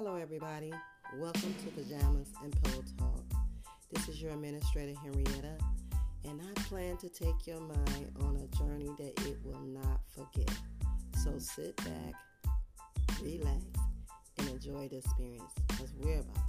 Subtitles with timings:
[0.00, 0.72] Hello, everybody.
[1.16, 3.24] Welcome to Pajamas and Pillow Talk.
[3.90, 5.58] This is your administrator, Henrietta,
[6.22, 10.54] and I plan to take your mind on a journey that it will not forget.
[11.24, 12.14] So sit back,
[13.20, 13.64] relax,
[14.38, 16.47] and enjoy the experience because we're about